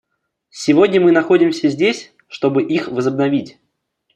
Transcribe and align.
Сегодня 0.49 0.99
мы 0.99 1.11
находимся 1.11 1.69
здесь, 1.69 2.11
чтобы 2.27 2.63
их 2.63 2.87
возобновить. 2.87 3.59